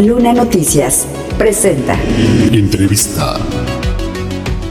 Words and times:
Luna 0.00 0.34
Noticias 0.34 1.06
presenta. 1.38 1.98
Entrevista. 2.52 3.38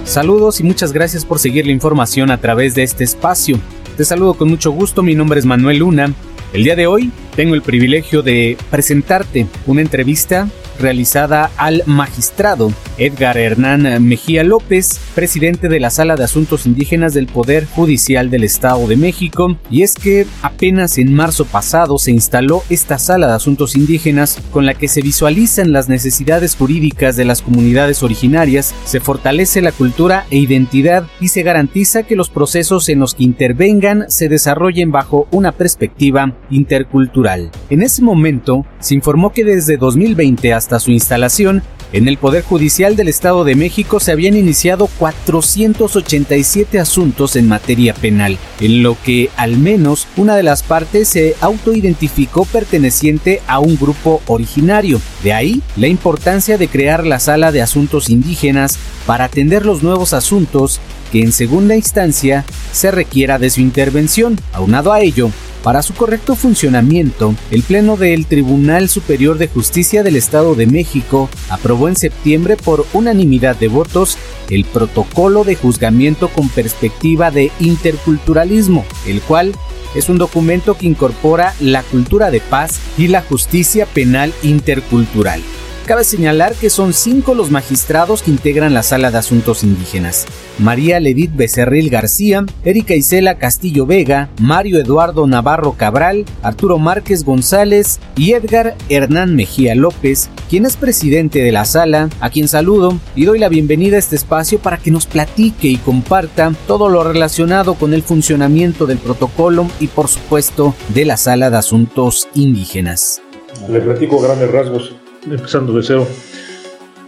Saludos 0.04 0.60
y 0.60 0.64
muchas 0.64 0.94
gracias 0.94 1.26
por 1.26 1.40
seguir 1.40 1.66
la 1.66 1.72
información 1.72 2.30
a 2.30 2.40
través 2.40 2.76
de 2.76 2.84
este 2.84 3.04
espacio. 3.04 3.60
Te 3.98 4.06
saludo 4.06 4.36
con 4.36 4.50
mucho 4.50 4.70
gusto, 4.70 5.02
mi 5.02 5.16
nombre 5.16 5.40
es 5.40 5.46
Manuel 5.48 5.80
Luna. 5.80 6.14
El 6.54 6.64
día 6.64 6.76
de 6.76 6.86
hoy 6.86 7.12
tengo 7.36 7.56
el 7.56 7.64
privilegio 7.64 8.22
de 8.22 8.56
presentarte 8.70 9.48
una 9.66 9.82
entrevista 9.82 10.48
realizada 10.80 11.52
al 11.58 11.84
magistrado 11.86 12.72
Edgar 12.98 13.38
Hernán 13.38 14.04
Mejía 14.04 14.44
López, 14.44 15.00
presidente 15.14 15.68
de 15.68 15.80
la 15.80 15.90
Sala 15.90 16.16
de 16.16 16.24
Asuntos 16.24 16.66
Indígenas 16.66 17.14
del 17.14 17.28
Poder 17.28 17.66
Judicial 17.66 18.30
del 18.30 18.44
Estado 18.44 18.88
de 18.88 18.96
México, 18.96 19.58
y 19.70 19.82
es 19.82 19.96
que 19.96 20.26
apenas 20.42 20.98
en 20.98 21.14
marzo 21.14 21.46
pasado 21.46 21.98
se 21.98 22.12
instaló 22.12 22.64
esta 22.70 22.98
Sala 22.98 23.28
de 23.28 23.34
Asuntos 23.34 23.76
Indígenas 23.76 24.40
con 24.52 24.66
la 24.66 24.74
que 24.74 24.88
se 24.88 25.02
visualizan 25.02 25.72
las 25.72 25.90
necesidades 25.90 26.56
jurídicas 26.56 27.16
de 27.16 27.26
las 27.26 27.42
comunidades 27.42 28.04
originarias, 28.04 28.74
se 28.86 29.00
fortalece 29.00 29.62
la 29.62 29.72
cultura 29.72 30.26
e 30.32 30.38
identidad 30.38 31.06
y 31.20 31.30
se 31.30 31.44
garantiza 31.44 32.04
que 32.04 32.16
los 32.16 32.30
procesos 32.30 32.90
en 32.90 33.00
los 33.00 33.16
que 33.16 33.24
intervengan 33.24 34.06
se 34.10 34.30
desarrollen 34.30 34.92
bajo 34.92 35.28
una 35.32 35.52
perspectiva 35.52 36.36
intercultural. 36.50 37.52
En 37.70 37.82
ese 37.82 38.02
momento, 38.02 38.66
se 38.80 38.96
informó 38.96 39.32
que 39.32 39.44
desde 39.44 39.78
2020 39.78 40.54
hasta 40.54 40.65
su 40.80 40.92
instalación, 40.92 41.64
en 41.94 42.08
el 42.08 42.18
Poder 42.18 42.44
Judicial 42.44 42.96
del 42.96 43.08
Estado 43.08 43.44
de 43.44 43.56
México 43.56 44.00
se 44.00 44.12
habían 44.12 44.36
iniciado 44.36 44.88
487 45.00 46.80
asuntos 46.80 47.36
en 47.36 47.48
materia 47.48 47.94
penal, 47.94 48.38
en 48.60 48.84
lo 48.84 48.98
que 49.02 49.30
al 49.38 49.58
menos 49.58 50.08
una 50.18 50.36
de 50.36 50.44
las 50.44 50.62
partes 50.62 51.08
se 51.08 51.36
autoidentificó 51.40 52.44
perteneciente 52.46 53.42
a 53.48 53.60
un 53.60 53.78
grupo 53.78 54.22
originario. 54.28 55.00
De 55.24 55.32
ahí 55.32 55.62
la 55.78 55.88
importancia 55.88 56.58
de 56.58 56.68
crear 56.68 57.06
la 57.06 57.20
Sala 57.20 57.52
de 57.52 57.62
Asuntos 57.62 58.10
Indígenas 58.10 58.78
para 59.06 59.26
atender 59.26 59.66
los 59.66 59.84
nuevos 59.84 60.12
asuntos 60.14 60.82
que 61.12 61.22
en 61.22 61.32
segunda 61.32 61.76
instancia 61.76 62.44
se 62.74 62.92
requiera 62.92 63.40
de 63.40 63.50
su 63.50 63.62
intervención. 63.62 64.38
Aunado 64.52 64.92
a 64.92 65.02
ello, 65.02 65.30
para 65.66 65.82
su 65.82 65.96
correcto 65.96 66.36
funcionamiento, 66.36 67.34
el 67.50 67.64
Pleno 67.64 67.98
del 67.98 68.28
Tribunal 68.28 68.88
Superior 68.88 69.40
de 69.40 69.48
Justicia 69.48 70.04
del 70.04 70.16
Estado 70.16 70.54
de 70.54 70.68
México 70.68 71.28
aprobó 71.50 71.90
en 71.90 71.96
septiembre 71.96 72.56
por 72.56 72.86
unanimidad 72.94 73.56
de 73.56 73.68
votos 73.68 74.16
el 74.52 74.64
protocolo 74.64 75.44
de 75.44 75.56
juzgamiento 75.56 76.28
con 76.28 76.50
perspectiva 76.50 77.32
de 77.32 77.52
interculturalismo, 77.60 78.86
el 79.08 79.22
cual 79.22 79.54
es 79.96 80.08
un 80.08 80.20
documento 80.20 80.78
que 80.78 80.86
incorpora 80.86 81.56
la 81.60 81.82
cultura 81.82 82.30
de 82.30 82.42
paz 82.42 82.80
y 82.96 83.08
la 83.08 83.24
justicia 83.24 83.88
penal 83.88 84.36
intercultural. 84.44 85.42
Cabe 85.86 86.04
señalar 86.04 86.56
que 86.56 86.72
son 86.72 86.94
cinco 86.94 87.36
los 87.36 87.52
magistrados 87.52 88.24
que 88.24 88.32
integran 88.32 88.74
la 88.74 88.82
Sala 88.82 89.12
de 89.12 89.20
Asuntos 89.20 89.64
Indígenas. 89.64 90.26
María 90.58 91.00
Ledit 91.00 91.36
Becerril 91.36 91.92
García, 91.92 92.44
Erika 92.64 92.96
Isela 92.96 93.36
Castillo 93.38 93.86
Vega, 93.86 94.30
Mario 94.42 94.80
Eduardo 94.80 95.28
Navarro 95.28 95.74
Cabral, 95.74 96.26
Arturo 96.42 96.80
Márquez 96.80 97.24
González 97.24 98.00
y 98.18 98.34
Edgar 98.34 98.76
Hernán 98.90 99.36
Mejía 99.36 99.76
López, 99.76 100.28
quien 100.50 100.66
es 100.66 100.76
presidente 100.76 101.44
de 101.44 101.52
la 101.52 101.66
sala, 101.66 102.10
a 102.20 102.32
quien 102.32 102.48
saludo 102.48 102.98
y 103.16 103.26
doy 103.26 103.38
la 103.38 103.50
bienvenida 103.50 103.98
a 103.98 104.00
este 104.00 104.16
espacio 104.16 104.58
para 104.58 104.80
que 104.80 104.90
nos 104.90 105.06
platique 105.06 105.68
y 105.68 105.78
comparta 105.78 106.52
todo 106.66 106.90
lo 106.90 107.04
relacionado 107.04 107.76
con 107.76 107.94
el 107.94 108.02
funcionamiento 108.02 108.88
del 108.88 108.98
protocolo 108.98 109.68
y 109.80 109.86
por 109.86 110.08
supuesto 110.08 110.74
de 110.96 111.06
la 111.06 111.18
Sala 111.18 111.52
de 111.52 111.58
Asuntos 111.58 112.28
Indígenas. 112.34 113.22
Le 113.70 113.82
platico 113.82 114.20
grandes 114.20 114.52
rasgos 114.52 114.96
empezando 115.26 115.74
de 115.74 115.84
cero. 115.84 116.08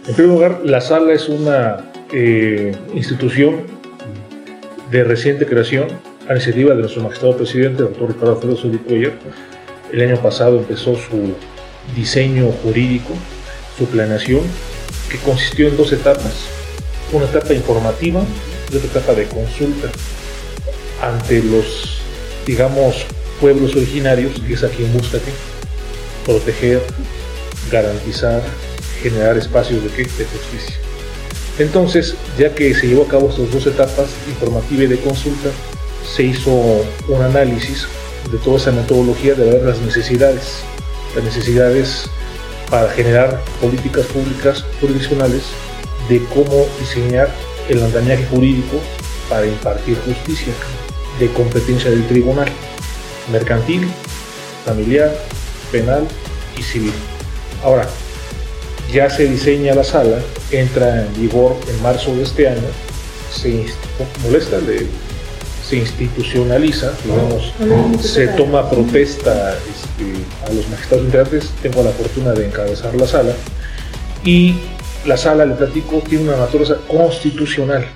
En 0.06 0.14
primer 0.14 0.32
lugar, 0.32 0.60
la 0.64 0.80
sala 0.80 1.12
es 1.12 1.28
una 1.28 1.92
eh, 2.12 2.74
institución 2.94 3.62
de 4.90 5.04
reciente 5.04 5.46
creación 5.46 5.88
a 6.28 6.32
iniciativa 6.32 6.74
de 6.74 6.80
nuestro 6.80 7.02
magistrado 7.02 7.36
presidente, 7.36 7.82
el 7.82 7.88
doctor 7.90 8.08
Ricardo 8.08 8.32
Alfredo 8.32 8.78
Cuellar. 8.86 9.12
El 9.92 10.00
año 10.02 10.20
pasado 10.20 10.58
empezó 10.58 10.96
su 10.96 11.34
diseño 11.96 12.50
jurídico, 12.62 13.14
su 13.78 13.86
planeación, 13.86 14.42
que 15.10 15.18
consistió 15.18 15.68
en 15.68 15.76
dos 15.76 15.92
etapas. 15.92 16.46
Una 17.12 17.24
etapa 17.24 17.54
informativa 17.54 18.22
y 18.70 18.76
otra 18.76 18.90
etapa 18.90 19.14
de 19.14 19.24
consulta 19.24 19.88
ante 21.02 21.42
los, 21.42 22.00
digamos, 22.46 23.06
pueblos 23.40 23.74
originarios, 23.76 24.32
que 24.46 24.54
es 24.54 24.64
a 24.64 24.68
quien 24.68 24.92
busca 24.92 25.18
proteger, 26.26 26.82
garantizar, 27.70 28.42
generar 29.02 29.36
espacios 29.36 29.82
de, 29.82 29.90
justicia. 29.90 30.76
Entonces, 31.58 32.14
ya 32.38 32.54
que 32.54 32.74
se 32.74 32.86
llevó 32.86 33.04
a 33.04 33.08
cabo 33.08 33.28
estas 33.30 33.50
dos 33.50 33.66
etapas, 33.66 34.08
informativa 34.28 34.84
y 34.84 34.86
de 34.86 34.98
consulta, 34.98 35.50
se 36.14 36.22
hizo 36.22 36.50
un 36.50 37.22
análisis 37.22 37.86
de 38.30 38.38
toda 38.38 38.58
esa 38.58 38.72
metodología 38.72 39.34
de 39.34 39.50
ver 39.50 39.62
las 39.62 39.78
necesidades, 39.80 40.60
las 41.14 41.24
necesidades 41.24 42.08
para 42.70 42.88
generar 42.90 43.42
políticas 43.60 44.06
públicas 44.06 44.64
jurisdiccionales 44.80 45.42
de 46.08 46.22
cómo 46.34 46.66
diseñar 46.78 47.28
el 47.68 47.82
andamiaje 47.82 48.26
jurídico 48.26 48.78
para 49.28 49.46
impartir 49.46 49.96
justicia 50.04 50.52
de 51.18 51.28
competencia 51.32 51.90
del 51.90 52.06
tribunal 52.06 52.48
mercantil, 53.30 53.86
familiar, 54.64 55.12
penal 55.70 56.06
y 56.56 56.62
civil. 56.62 56.92
Ahora, 57.62 57.86
ya 58.92 59.10
se 59.10 59.28
diseña 59.28 59.74
la 59.74 59.84
sala, 59.84 60.18
entra 60.50 61.04
en 61.04 61.20
vigor 61.20 61.56
en 61.68 61.82
marzo 61.82 62.14
de 62.14 62.22
este 62.22 62.48
año, 62.48 62.68
se 63.32 63.66
molesta, 64.22 64.58
se 65.68 65.76
institucionaliza, 65.76 66.92
digamos, 67.04 67.52
se 68.00 68.28
toma 68.28 68.70
protesta 68.70 69.54
este, 69.54 70.46
a 70.46 70.54
los 70.54 70.68
magistrados 70.68 71.04
integrantes, 71.04 71.50
tengo 71.60 71.82
la 71.82 71.90
fortuna 71.90 72.32
de 72.32 72.46
encabezar 72.46 72.94
la 72.94 73.06
sala, 73.06 73.32
y 74.24 74.54
la 75.06 75.16
sala, 75.16 75.44
le 75.44 75.54
platico, 75.54 76.02
tiene 76.08 76.24
una 76.24 76.36
naturaleza 76.36 76.78
constitucional. 76.88 77.86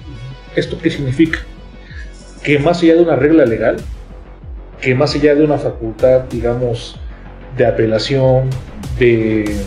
¿Esto 0.55 0.79
qué 0.79 0.91
significa? 0.91 1.41
Que 2.43 2.59
más 2.59 2.83
allá 2.83 2.95
de 2.95 3.03
una 3.03 3.17
regla 3.17 3.45
legal, 3.45 3.77
que 4.81 4.95
más 4.95 5.15
allá 5.15 5.35
de 5.35 5.45
una 5.45 5.59
facultad, 5.59 6.23
digamos, 6.31 6.97
de 7.57 7.67
apelación, 7.67 8.49
de, 8.99 9.63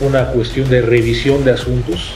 una 0.00 0.26
cuestión 0.28 0.68
de 0.68 0.82
revisión 0.82 1.44
de 1.44 1.52
asuntos, 1.52 2.14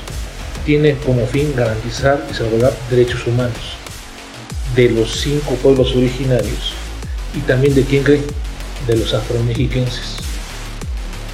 tiene 0.66 0.96
como 1.06 1.26
fin 1.26 1.54
garantizar 1.56 2.22
y 2.30 2.34
salvaguardar 2.34 2.74
derechos 2.90 3.26
humanos 3.26 3.78
de 4.74 4.90
los 4.90 5.20
cinco 5.20 5.54
pueblos 5.62 5.94
originarios 5.96 6.74
y 7.34 7.40
también 7.40 7.74
de 7.74 7.82
quién 7.82 8.02
cree, 8.02 8.20
de 8.86 8.96
los 8.96 9.14
afromexiquenses. 9.14 10.16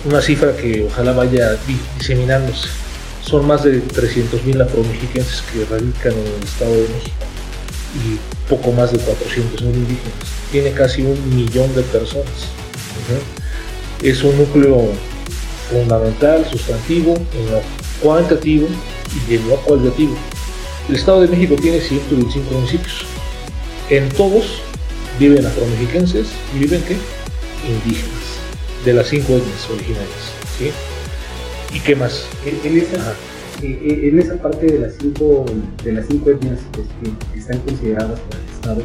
Una 0.05 0.21
cifra 0.21 0.55
que 0.57 0.84
ojalá 0.84 1.13
vaya 1.13 1.57
diseminándose. 1.99 2.69
Son 3.23 3.47
más 3.47 3.65
de 3.65 3.83
300.000 3.83 4.63
afromexiquenses 4.63 5.43
que 5.43 5.65
radican 5.65 6.13
en 6.13 6.27
el 6.27 6.45
Estado 6.45 6.75
de 6.75 6.89
México 6.89 7.25
y 7.95 8.51
poco 8.51 8.73
más 8.73 8.93
de 8.93 8.99
400.000 8.99 9.63
indígenas. 9.63 10.44
Tiene 10.54 10.70
casi 10.70 11.03
un 11.03 11.34
millón 11.34 11.75
de 11.75 11.82
personas 11.82 12.54
es 14.03 14.22
un 14.22 14.37
núcleo 14.37 14.88
fundamental, 15.70 16.47
sustantivo, 16.48 17.15
en 17.15 17.50
lo 17.50 17.60
cuantitativo 18.00 18.69
y 19.28 19.34
en 19.34 19.48
lo 19.48 19.56
cualitativo. 19.56 20.15
El 20.88 20.94
Estado 20.94 21.22
de 21.22 21.28
México 21.28 21.56
tiene 21.60 21.81
125 21.81 22.50
municipios. 22.53 23.04
En 23.91 24.09
todos 24.10 24.60
viven 25.19 25.44
afromexiquenses 25.44 26.28
y 26.54 26.59
viven 26.60 26.82
¿qué? 26.82 26.97
indígenas, 27.69 28.38
de 28.84 28.92
las 28.92 29.09
cinco 29.09 29.33
etnias 29.33 29.71
originarias. 29.71 30.72
¿Y 31.72 31.80
qué 31.80 31.97
más? 31.97 32.27
En 32.45 32.78
esa, 32.78 33.16
en 33.60 34.21
esa 34.21 34.36
parte 34.36 34.66
de 34.66 34.78
las 34.78 34.95
cinco, 35.00 35.47
de 35.83 35.92
las 35.92 36.07
cinco 36.07 36.30
etnias 36.30 36.60
que 37.03 37.39
están 37.39 37.59
consideradas 37.60 38.21
por 38.21 38.39
el 38.39 38.54
Estado, 38.54 38.83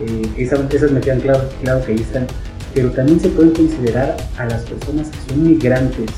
eh, 0.00 0.22
esas, 0.38 0.90
me 0.90 1.00
quedan 1.00 1.20
claro, 1.20 1.48
claro 1.62 1.84
que 1.84 1.92
ahí 1.92 1.98
están 1.98 2.26
pero 2.74 2.90
también 2.90 3.20
se 3.20 3.28
pueden 3.28 3.52
considerar 3.52 4.16
a 4.36 4.46
las 4.46 4.62
personas 4.62 5.08
que 5.08 5.32
son 5.32 5.48
migrantes 5.48 6.10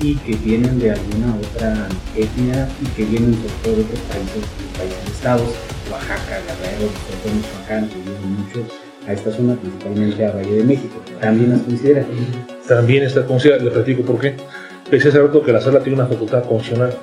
y 0.00 0.16
que 0.16 0.36
vienen 0.36 0.78
de 0.78 0.90
alguna 0.90 1.34
otra 1.36 1.88
etnia 2.14 2.68
y 2.82 2.86
que 2.88 3.04
vienen 3.04 3.34
sobre 3.34 3.54
todo 3.62 3.76
de 3.76 3.82
otros 3.82 4.00
países, 4.00 4.44
países 4.76 5.10
estados, 5.10 5.48
Oaxaca, 5.90 6.40
Guerrero, 6.46 6.90
Michoacán, 7.34 7.88
que 7.88 7.94
vienen 7.94 8.36
muchos 8.38 8.72
a 9.06 9.12
esta 9.12 9.32
zona, 9.32 9.54
principalmente 9.54 10.26
a 10.26 10.32
Valle 10.32 10.56
de 10.56 10.64
México. 10.64 11.00
¿También 11.20 11.50
las 11.50 11.62
considera? 11.62 12.04
También 12.68 13.02
está 13.04 13.24
considerada, 13.24 13.64
le 13.64 13.70
platico 13.70 14.02
por 14.02 14.20
qué. 14.20 14.36
Pensé 14.90 15.08
hace 15.08 15.20
rato 15.20 15.42
que 15.42 15.52
la 15.52 15.60
sala 15.60 15.80
tiene 15.80 15.98
una 15.98 16.06
facultad 16.06 16.44
constitucional. 16.44 16.94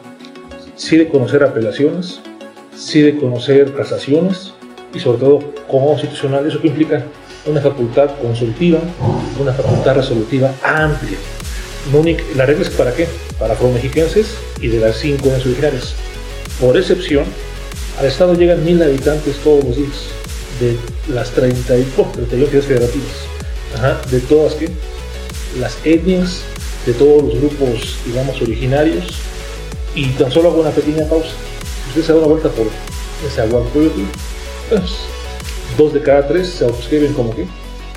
Sí 0.76 0.98
de 0.98 1.08
conocer 1.08 1.44
apelaciones, 1.44 2.22
sí 2.76 3.02
de 3.02 3.18
conocer 3.18 3.74
casaciones 3.74 4.54
y 4.94 5.00
sobre 5.00 5.20
todo 5.20 5.40
constitucional. 5.68 6.46
¿Eso 6.48 6.62
qué 6.62 6.68
implica? 6.68 7.06
una 7.46 7.62
facultad 7.62 8.10
consultiva, 8.22 8.80
una 9.40 9.54
facultad 9.54 9.96
resolutiva 9.96 10.54
amplia. 10.64 11.18
La 12.36 12.46
regla 12.46 12.64
es 12.64 12.70
para 12.70 12.94
qué? 12.94 13.08
Para 13.40 13.54
afromexiquenses 13.54 14.28
y 14.60 14.68
de 14.68 14.80
las 14.80 14.98
cinco 14.98 15.28
etnias 15.28 15.46
originarias. 15.46 15.96
Por 16.60 16.78
excepción, 16.78 17.26
al 18.00 18.06
Estado 18.06 18.36
llegan 18.36 18.64
mil 18.64 18.82
habitantes 18.82 19.38
todos 19.38 19.64
los 19.64 19.76
días, 19.76 20.06
de 20.60 20.78
las 21.12 21.32
30 21.32 21.78
y, 21.78 21.94
oh, 21.98 22.04
31 22.14 22.48
ciudades 22.50 22.66
federativas, 22.66 24.12
de 24.12 24.20
todas 24.20 24.54
que 24.54 24.70
las 25.60 25.76
etnias, 25.84 26.42
de 26.86 26.94
todos 26.94 27.24
los 27.24 27.36
grupos, 27.36 27.98
digamos, 28.06 28.40
originarios, 28.42 29.06
y 29.96 30.06
tan 30.10 30.32
solo 30.32 30.50
hago 30.50 30.62
una 30.62 30.70
pequeña 30.70 31.06
pausa. 31.10 31.32
Usted 31.90 32.04
se 32.04 32.12
da 32.14 32.20
una 32.20 32.28
vuelta 32.28 32.50
por 32.50 32.68
ese 33.28 33.42
Aguacoyotl, 33.42 34.02
dos 35.78 35.94
de 35.94 36.02
cada 36.02 36.28
tres 36.28 36.48
se 36.48 36.66
autoscriben 36.66 37.14
como 37.14 37.36
que, 37.36 37.46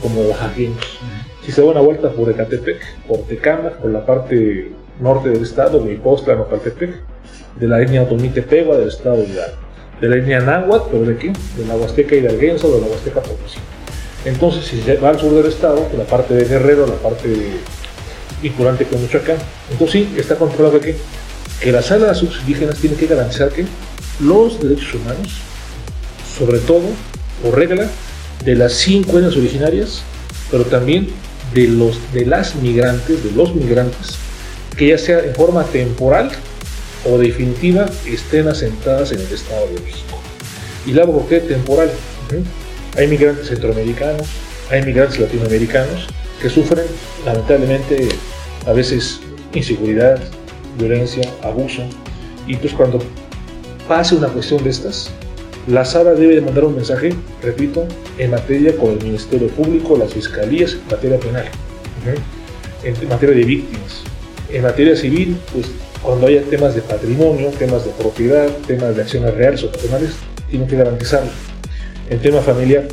como 0.02 0.22
oaxaqueños. 0.22 0.98
Si 1.44 1.52
se 1.52 1.60
da 1.60 1.68
una 1.68 1.80
vuelta 1.80 2.10
por 2.10 2.30
Ecatepec, 2.30 2.80
por 3.06 3.20
Tecama, 3.26 3.70
por 3.70 3.90
la 3.90 4.04
parte 4.04 4.72
norte 5.00 5.28
del 5.28 5.42
estado, 5.42 5.80
Mipostla, 5.80 6.34
Nopaltepec, 6.34 6.94
de 7.60 7.68
la 7.68 7.82
etnia 7.82 8.02
Otomí-Tepegua 8.02 8.78
del 8.78 8.88
estado 8.88 9.16
de 9.18 9.24
Hidalgo, 9.24 9.56
de 10.00 10.08
la 10.08 10.16
etnia 10.16 10.40
Náhuatl, 10.40 10.88
pero 10.90 11.04
de 11.04 11.14
aquí, 11.14 11.32
de 11.56 11.66
la 11.66 11.76
Huasteca 11.76 12.16
Hidalguense 12.16 12.66
o 12.66 12.74
de 12.74 12.80
la 12.80 12.86
Huasteca 12.86 13.20
Potosí. 13.20 13.58
Entonces, 14.24 14.64
si 14.64 14.80
se 14.80 14.96
va 14.96 15.10
al 15.10 15.20
sur 15.20 15.32
del 15.34 15.46
estado, 15.46 15.86
por 15.86 15.98
la 15.98 16.06
parte 16.06 16.34
de 16.34 16.44
Guerrero, 16.44 16.86
la 16.86 16.94
parte 16.94 17.28
vinculante 18.42 18.84
con 18.86 19.00
Michoacán, 19.02 19.36
entonces 19.70 20.06
sí, 20.06 20.14
está 20.18 20.36
controlado 20.36 20.78
aquí 20.78 20.92
que 21.60 21.72
las 21.72 21.86
salas 21.86 22.22
indígenas 22.22 22.78
tienen 22.78 22.98
que 22.98 23.06
garantizar 23.06 23.50
que 23.50 23.66
los 24.20 24.60
derechos 24.60 24.94
humanos, 24.94 25.40
sobre 26.38 26.58
todo, 26.58 26.84
por 27.42 27.56
regla, 27.56 27.88
de 28.44 28.54
las 28.54 28.74
cinco 28.74 29.18
etnias 29.18 29.36
originarias, 29.36 30.02
pero 30.50 30.64
también 30.64 31.08
de, 31.54 31.68
los, 31.68 31.98
de 32.12 32.26
las 32.26 32.56
migrantes, 32.56 33.22
de 33.24 33.30
los 33.32 33.54
migrantes, 33.54 34.16
que 34.76 34.88
ya 34.88 34.98
sea 34.98 35.20
en 35.20 35.34
forma 35.34 35.64
temporal 35.64 36.30
o 37.04 37.18
definitiva 37.18 37.86
estén 38.06 38.48
asentadas 38.48 39.12
en 39.12 39.20
el 39.20 39.32
Estado 39.32 39.66
de 39.68 39.80
México. 39.80 40.18
¿Y 40.86 40.92
la 40.92 41.06
por 41.06 41.26
qué 41.26 41.40
temporal? 41.40 41.90
Hay 42.96 43.06
migrantes 43.06 43.48
centroamericanos, 43.48 44.26
hay 44.70 44.82
migrantes 44.82 45.18
latinoamericanos 45.18 46.06
que 46.40 46.48
sufren 46.48 46.84
lamentablemente 47.24 48.08
a 48.66 48.72
veces 48.72 49.20
inseguridad, 49.52 50.18
violencia, 50.78 51.22
abuso. 51.42 51.82
Y 52.46 52.56
pues 52.56 52.72
cuando 52.72 53.00
pase 53.88 54.14
una 54.14 54.28
cuestión 54.28 54.62
de 54.64 54.70
estas, 54.70 55.10
la 55.66 55.84
Sala 55.84 56.12
debe 56.12 56.40
mandar 56.40 56.64
un 56.64 56.74
mensaje, 56.74 57.14
repito, 57.42 57.86
en 58.18 58.30
materia 58.30 58.76
con 58.76 58.90
el 58.92 59.02
Ministerio 59.02 59.48
Público, 59.48 59.96
las 59.96 60.12
fiscalías, 60.12 60.74
en 60.74 60.86
materia 60.90 61.18
penal, 61.18 61.46
en 62.82 63.08
materia 63.08 63.34
de 63.34 63.44
víctimas. 63.44 64.02
En 64.52 64.62
materia 64.62 64.94
civil, 64.94 65.36
pues 65.52 65.66
cuando 66.02 66.26
haya 66.26 66.42
temas 66.42 66.74
de 66.74 66.82
patrimonio, 66.82 67.48
temas 67.58 67.84
de 67.84 67.90
propiedad, 67.92 68.48
temas 68.66 68.94
de 68.94 69.02
acciones 69.02 69.34
reales 69.34 69.64
o 69.64 69.72
patronales, 69.72 70.10
tienen 70.50 70.68
que 70.68 70.76
garantizarlo. 70.76 71.30
En 72.10 72.18
tema 72.18 72.40
familiar, 72.40 72.86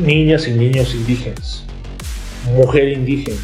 niñas 0.00 0.46
y 0.46 0.52
niños 0.52 0.94
indígenas, 0.94 1.64
mujer 2.54 2.88
indígena, 2.88 3.36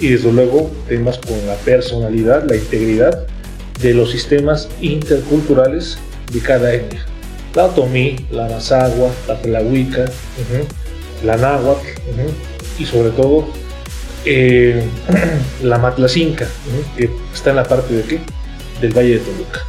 y 0.00 0.08
desde 0.08 0.32
luego 0.32 0.70
temas 0.88 1.18
con 1.18 1.44
la 1.46 1.56
personalidad, 1.56 2.48
la 2.48 2.56
integridad 2.56 3.26
de 3.80 3.94
los 3.94 4.12
sistemas 4.12 4.68
interculturales 4.80 5.98
de 6.30 6.40
cada 6.40 6.74
etnia. 6.74 7.04
La 7.54 7.66
otomí, 7.66 8.16
la 8.30 8.48
mazagua, 8.48 9.10
la 9.28 9.40
tlahuica, 9.40 10.06
la 11.24 11.36
náhuatl 11.36 11.86
y 12.78 12.84
sobre 12.84 13.10
todo 13.10 13.46
eh, 14.24 14.84
la 15.62 15.78
matlacinca, 15.78 16.46
que 16.96 17.10
está 17.34 17.50
en 17.50 17.56
la 17.56 17.64
parte 17.64 17.94
de 17.94 18.02
qué? 18.04 18.20
Del 18.80 18.96
Valle 18.96 19.18
de 19.18 19.18
Toluca. 19.18 19.60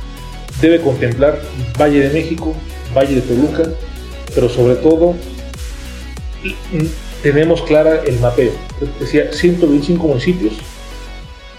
Debe 0.62 0.80
contemplar 0.80 1.42
Valle 1.80 2.00
de 2.00 2.10
México, 2.10 2.54
Valle 2.96 3.16
de 3.16 3.22
Toluca, 3.22 3.64
pero 4.34 4.50
sobre 4.50 4.76
todo 4.76 5.16
tenemos 7.22 7.62
clara 7.64 8.02
el 8.06 8.20
mapeo. 8.20 8.52
Decía 9.00 9.32
125 9.32 10.08
municipios, 10.08 10.54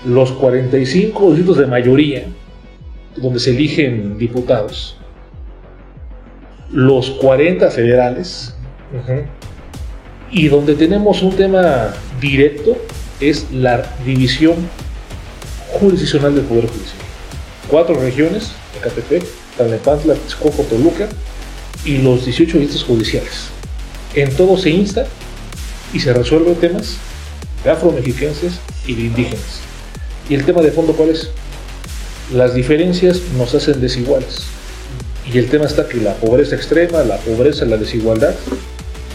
los 0.06 0.32
45 0.32 1.30
distritos 1.30 1.58
de 1.58 1.66
mayoría, 1.66 2.26
donde 3.16 3.40
se 3.40 3.50
eligen 3.50 4.18
diputados, 4.18 4.96
los 6.70 7.10
40 7.10 7.70
federales, 7.70 8.54
y 10.30 10.48
donde 10.48 10.74
tenemos 10.74 11.22
un 11.22 11.34
tema 11.36 11.94
directo 12.20 12.76
es 13.20 13.50
la 13.52 13.82
división 14.04 14.54
jurisdiccional 15.72 16.34
del 16.34 16.44
Poder 16.44 16.66
Judicial. 16.66 16.98
Cuatro 17.68 17.94
regiones, 17.94 18.52
Ecatepec, 18.78 19.24
Tlalnepantla, 19.56 20.14
Texcoco, 20.14 20.62
Toluca, 20.64 21.08
y 21.84 21.98
los 21.98 22.24
18 22.24 22.58
distritos 22.58 22.84
judiciales. 22.84 23.48
En 24.14 24.34
todo 24.34 24.56
se 24.56 24.70
insta 24.70 25.06
y 25.92 26.00
se 26.00 26.12
resuelven 26.12 26.54
temas 26.56 26.96
de 27.62 27.70
afromexiquenses 27.70 28.54
y 28.86 28.94
de 28.94 29.02
indígenas. 29.02 29.60
¿Y 30.28 30.34
el 30.34 30.44
tema 30.44 30.62
de 30.62 30.70
fondo 30.70 30.94
cuál 30.94 31.10
es? 31.10 31.30
Las 32.32 32.54
diferencias 32.54 33.20
nos 33.36 33.54
hacen 33.54 33.80
desiguales. 33.80 34.42
Y 35.32 35.38
el 35.38 35.48
tema 35.48 35.66
está 35.66 35.88
que 35.88 35.98
la 35.98 36.14
pobreza 36.14 36.54
extrema, 36.54 37.02
la 37.02 37.16
pobreza, 37.18 37.64
la 37.64 37.76
desigualdad, 37.76 38.34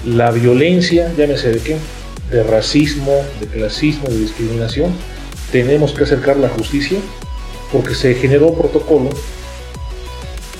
la 0.05 0.31
violencia, 0.31 1.11
llámese 1.17 1.51
de 1.51 1.59
qué, 1.59 1.77
de 2.31 2.43
racismo, 2.43 3.13
de 3.39 3.47
clasismo, 3.47 4.07
de 4.09 4.19
discriminación, 4.19 4.93
tenemos 5.51 5.93
que 5.93 6.03
acercar 6.03 6.37
la 6.37 6.49
justicia 6.49 6.99
porque 7.71 7.95
se 7.95 8.13
generó 8.15 8.49
un 8.49 8.57
protocolo 8.57 9.09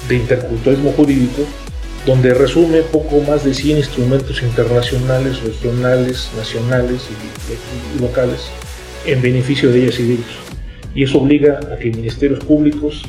de 0.08 0.16
interculturalismo 0.16 0.92
jurídico 0.94 1.44
donde 2.06 2.34
resume 2.34 2.82
poco 2.82 3.22
más 3.22 3.44
de 3.44 3.54
100 3.54 3.78
instrumentos 3.78 4.42
internacionales, 4.42 5.42
regionales, 5.44 6.30
nacionales 6.38 7.02
y, 7.96 8.02
locales 8.02 8.42
en 9.06 9.22
beneficio 9.22 9.72
de 9.72 9.84
ellas 9.84 10.00
y 10.00 10.04
de 10.04 10.14
ellos. 10.14 10.59
Y 10.96 11.04
eso 11.04 11.20
obliga 11.20 11.60
a 11.72 11.78
que 11.78 11.92
ministerios 11.92 12.44
públicos, 12.44 13.04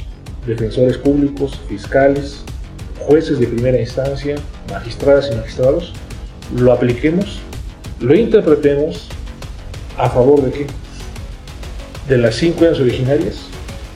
defensores 0.46 0.98
públicos, 0.98 1.60
fiscales, 1.68 2.44
jueces 2.98 3.38
de 3.38 3.46
primera 3.46 3.80
instancia, 3.80 4.36
magistradas 4.70 5.30
y 5.32 5.36
magistrados, 5.36 5.92
lo 6.56 6.72
apliquemos, 6.72 7.40
lo 8.00 8.14
interpretemos 8.14 9.08
a 9.96 10.08
favor 10.08 10.42
de 10.42 10.50
qué? 10.50 10.66
De 12.08 12.18
las 12.18 12.36
cinco 12.36 12.64
años 12.64 12.80
originarias, 12.80 13.46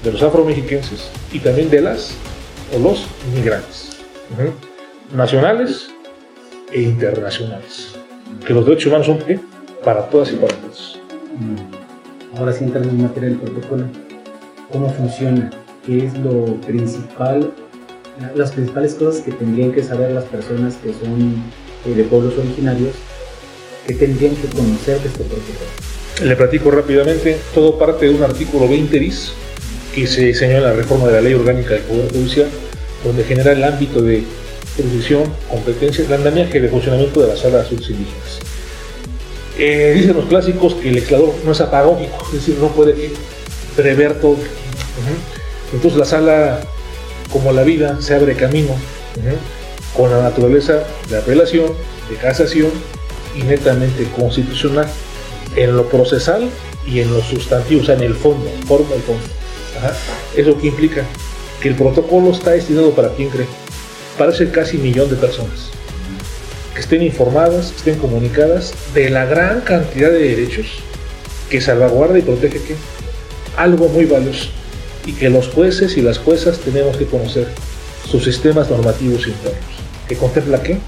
de 0.02 0.12
los 0.12 0.22
afromexiquenses 0.22 1.10
y 1.32 1.38
también 1.38 1.70
de 1.70 1.80
las 1.80 2.14
o 2.74 2.78
los 2.78 3.06
migrantes 3.34 3.94
nacionales 5.12 5.88
e 6.72 6.82
internacionales. 6.82 7.94
Que 8.46 8.52
los 8.52 8.64
derechos 8.66 8.86
humanos 8.86 9.06
son 9.06 9.18
para 9.84 10.08
todas 10.08 10.32
y 10.32 10.36
para 10.36 10.54
todos. 10.54 11.00
Mm. 11.38 11.73
Ahora 12.36 12.52
sí 12.52 12.64
entrando 12.64 12.90
en 12.90 13.02
materia 13.02 13.28
del 13.28 13.38
protocolo, 13.38 13.84
¿cómo 14.72 14.92
funciona? 14.92 15.50
¿Qué 15.86 16.06
es 16.06 16.18
lo 16.18 16.60
principal? 16.62 17.52
Las 18.34 18.52
principales 18.52 18.94
cosas 18.94 19.22
que 19.22 19.30
tendrían 19.30 19.70
que 19.72 19.82
saber 19.82 20.10
las 20.10 20.24
personas 20.24 20.74
que 20.76 20.92
son 20.92 21.42
eh, 21.86 21.94
de 21.94 22.04
pueblos 22.04 22.36
originarios, 22.36 22.94
que 23.86 23.94
tendrían 23.94 24.34
que 24.34 24.48
conocer 24.48 25.00
de 25.00 25.08
este 25.08 25.24
protocolo. 25.24 26.24
Le 26.24 26.34
platico 26.34 26.70
rápidamente, 26.72 27.36
todo 27.54 27.78
parte 27.78 28.06
de 28.06 28.14
un 28.14 28.22
artículo 28.22 28.68
20 28.68 28.98
bis 28.98 29.32
que 29.94 30.06
se 30.06 30.24
diseñó 30.24 30.56
en 30.56 30.64
la 30.64 30.72
reforma 30.72 31.06
de 31.06 31.12
la 31.12 31.20
Ley 31.20 31.34
Orgánica 31.34 31.74
del 31.74 31.82
Poder 31.82 32.10
Judicial, 32.10 32.48
donde 33.04 33.22
genera 33.22 33.52
el 33.52 33.62
ámbito 33.62 34.02
de 34.02 34.24
jurisdicción, 34.76 35.22
competencias, 35.48 36.10
andamiaje 36.10 36.60
de 36.60 36.68
funcionamiento 36.68 37.20
de 37.22 37.28
las 37.28 37.40
salas 37.40 37.70
indígenas. 37.70 38.53
Eh, 39.58 39.92
dicen 39.94 40.16
los 40.16 40.26
clásicos 40.26 40.75
que 40.75 40.88
el 40.88 40.96
legislador 40.96 41.32
no 41.44 41.52
es 41.52 41.61
apagógico, 41.61 42.16
es 42.26 42.32
decir, 42.32 42.56
no 42.61 42.68
puede 42.68 43.12
prever 43.76 44.20
todo. 44.20 44.37
Entonces 45.73 45.99
la 45.99 46.04
sala, 46.04 46.61
como 47.32 47.52
la 47.52 47.62
vida, 47.62 47.99
se 48.00 48.14
abre 48.14 48.34
camino 48.34 48.75
con 49.96 50.11
la 50.11 50.23
naturaleza 50.23 50.84
de 51.08 51.18
apelación, 51.18 51.73
de 52.11 52.16
casación 52.16 52.70
y 53.37 53.42
netamente 53.42 54.04
constitucional 54.16 54.87
en 55.56 55.76
lo 55.76 55.88
procesal 55.88 56.49
y 56.87 57.00
en 57.00 57.12
lo 57.12 57.23
sustantivo, 57.23 57.82
o 57.82 57.84
sea, 57.84 57.94
en 57.94 58.02
el 58.02 58.14
fondo, 58.14 58.50
forma 58.66 58.94
el 58.94 59.02
fondo. 59.02 59.23
¿Eso 60.37 60.58
qué 60.58 60.66
implica? 60.66 61.04
Que 61.61 61.68
el 61.68 61.76
protocolo 61.76 62.32
está 62.32 62.50
destinado 62.50 62.90
para 62.90 63.11
quien 63.11 63.30
cree 63.30 63.46
parece 64.18 64.50
casi 64.50 64.78
millón 64.78 65.11
de 65.11 65.16
personas 65.16 65.70
que 66.74 66.80
estén 66.80 67.02
informadas, 67.02 67.70
que 67.70 67.76
estén 67.76 67.98
comunicadas 67.98 68.74
de 68.94 69.10
la 69.10 69.24
gran 69.26 69.60
cantidad 69.60 70.10
de 70.10 70.18
derechos 70.18 70.66
que 71.48 71.60
salvaguarda 71.60 72.18
y 72.18 72.22
protege 72.22 72.58
que 72.58 72.74
algo 73.56 73.88
muy 73.88 74.06
valioso 74.06 74.48
y 75.06 75.12
que 75.12 75.30
los 75.30 75.48
jueces 75.48 75.96
y 75.96 76.02
las 76.02 76.18
juezas 76.18 76.58
tenemos 76.58 76.96
que 76.96 77.06
conocer 77.06 77.46
sus 78.08 78.24
sistemas 78.24 78.70
normativos 78.70 79.26
internos, 79.26 79.62
que 80.08 80.16
contempla 80.16 80.62
qué? 80.62 80.78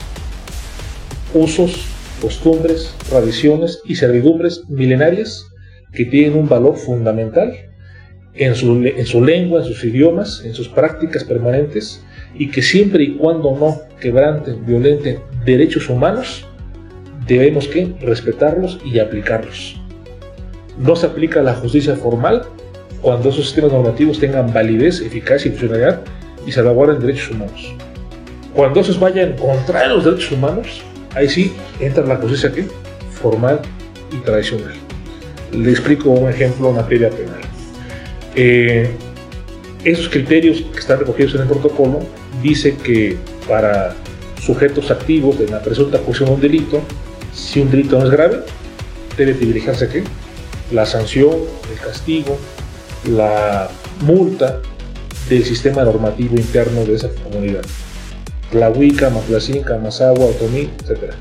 usos, 1.34 1.86
costumbres, 2.20 2.94
tradiciones 3.08 3.80
y 3.84 3.96
servidumbres 3.96 4.62
milenarias 4.68 5.46
que 5.92 6.04
tienen 6.04 6.38
un 6.38 6.48
valor 6.48 6.76
fundamental 6.76 7.52
en 8.34 8.54
su, 8.54 8.82
en 8.84 9.06
su 9.06 9.24
lengua, 9.24 9.60
en 9.60 9.66
sus 9.66 9.84
idiomas, 9.84 10.42
en 10.44 10.54
sus 10.54 10.68
prácticas 10.68 11.24
permanentes 11.24 12.02
y 12.34 12.50
que 12.50 12.62
siempre 12.62 13.04
y 13.04 13.16
cuando 13.16 13.56
no 13.56 13.80
quebranten, 14.00 14.64
violenten 14.66 15.18
derechos 15.46 15.88
humanos, 15.88 16.44
debemos 17.26 17.68
que 17.68 17.94
respetarlos 18.00 18.78
y 18.84 18.98
aplicarlos. 18.98 19.76
No 20.78 20.94
se 20.96 21.06
aplica 21.06 21.40
la 21.42 21.54
justicia 21.54 21.96
formal 21.96 22.42
cuando 23.00 23.30
esos 23.30 23.46
sistemas 23.46 23.72
normativos 23.72 24.18
tengan 24.18 24.52
validez, 24.52 25.00
eficacia 25.00 25.48
y 25.48 25.52
funcionalidad 25.52 26.02
y 26.46 26.52
salvaguarden 26.52 27.00
derechos 27.00 27.30
humanos. 27.30 27.74
Cuando 28.54 28.80
esos 28.80 28.98
vayan 28.98 29.34
contra 29.34 29.86
los 29.86 30.04
derechos 30.04 30.32
humanos, 30.32 30.82
ahí 31.14 31.28
sí 31.28 31.52
entra 31.80 32.04
la 32.04 32.16
justicia 32.16 32.52
¿qué? 32.52 32.66
formal 33.10 33.60
y 34.12 34.16
tradicional. 34.18 34.74
Le 35.52 35.70
explico 35.70 36.10
un 36.10 36.28
ejemplo 36.28 36.70
en 36.70 36.76
materia 36.76 37.10
penal. 37.10 37.40
Eh, 38.34 38.90
esos 39.84 40.08
criterios 40.08 40.62
que 40.72 40.78
están 40.78 40.98
recogidos 40.98 41.34
en 41.36 41.42
el 41.42 41.46
protocolo 41.46 42.00
dice 42.42 42.76
que 42.76 43.16
para 43.48 43.94
sujetos 44.46 44.90
activos 44.90 45.38
de 45.38 45.48
la 45.48 45.60
presunta 45.60 45.98
acusación 45.98 46.28
de 46.28 46.34
un 46.36 46.40
delito, 46.40 46.80
si 47.34 47.60
un 47.60 47.70
delito 47.70 47.98
no 47.98 48.04
es 48.04 48.10
grave, 48.10 48.40
debe 49.16 49.34
privilegiarse 49.34 49.88
qué? 49.88 50.04
La 50.72 50.86
sanción, 50.86 51.34
el 51.70 51.78
castigo, 51.80 52.38
la 53.08 53.68
multa 54.02 54.60
del 55.28 55.44
sistema 55.44 55.82
normativo 55.82 56.36
interno 56.36 56.84
de 56.84 56.94
esa 56.94 57.08
comunidad. 57.08 57.62
Tlahuica, 58.50 59.10
Matlacinca, 59.10 59.76
Mazagua, 59.78 60.26
Otomí, 60.26 60.70
etc. 60.84 61.12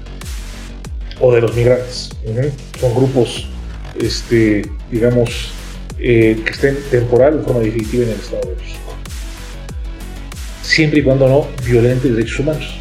O 1.20 1.34
de 1.34 1.42
los 1.42 1.56
migrantes. 1.56 2.12
Son 2.80 2.94
grupos, 2.94 3.48
este, 4.00 4.70
digamos, 4.92 5.52
eh, 5.98 6.40
que 6.46 6.52
estén 6.52 6.78
temporal 6.92 7.40
o 7.40 7.44
forma 7.44 7.62
definitiva 7.62 8.04
en 8.04 8.10
el 8.12 8.20
Estado 8.20 8.50
de 8.50 8.56
México. 8.56 8.95
Siempre 10.76 11.00
y 11.00 11.04
cuando 11.04 11.30
no 11.30 11.48
violente 11.66 12.10
derechos 12.10 12.40
humanos. 12.40 12.76